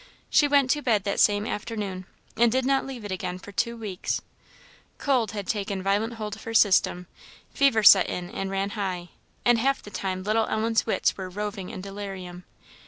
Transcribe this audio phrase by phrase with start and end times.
[0.31, 3.77] She went to bed that same afternoon, and did not leave it again for two
[3.77, 4.19] weeks.
[4.97, 7.05] Cold had taken violent hold of her system;
[7.53, 9.09] fever set in, and ran high;
[9.45, 12.45] and half the time little Ellen's wits were roving in delirium.